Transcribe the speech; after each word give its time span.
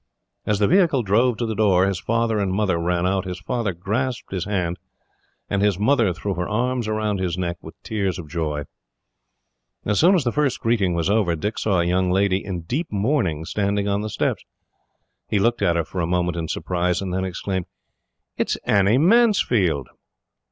As 0.47 0.57
the 0.57 0.67
vehicle 0.67 1.03
drove 1.03 1.37
to 1.37 1.45
the 1.45 1.53
door, 1.53 1.85
his 1.85 1.99
father 1.99 2.39
and 2.39 2.51
mother 2.51 2.79
ran 2.79 3.05
out. 3.05 3.25
His 3.25 3.39
father 3.39 3.71
grasped 3.71 4.31
his 4.31 4.45
hand, 4.45 4.79
and 5.47 5.61
his 5.61 5.77
mother 5.77 6.11
threw 6.11 6.33
her 6.33 6.49
aims 6.49 6.87
round 6.87 7.19
his 7.19 7.37
neck, 7.37 7.57
with 7.61 7.75
tears 7.83 8.17
of 8.17 8.27
joy. 8.27 8.63
As 9.85 9.99
soon 9.99 10.15
as 10.15 10.23
the 10.23 10.31
first 10.31 10.59
greeting 10.59 10.95
was 10.95 11.07
over, 11.07 11.35
Dick 11.35 11.59
saw 11.59 11.81
a 11.81 11.85
young 11.85 12.09
lady, 12.09 12.43
in 12.43 12.61
deep 12.61 12.91
mourning, 12.91 13.45
standing 13.45 13.87
on 13.87 14.01
the 14.01 14.09
steps. 14.09 14.43
He 15.29 15.37
looked 15.37 15.61
at 15.61 15.75
her 15.75 15.85
for 15.85 16.01
a 16.01 16.07
moment 16.07 16.35
in 16.35 16.47
surprise, 16.47 16.99
and 16.99 17.13
then 17.13 17.23
exclaimed: 17.23 17.67
"It 18.37 18.49
is 18.49 18.55
Annie 18.63 18.97
Mansfield!" 18.97 19.87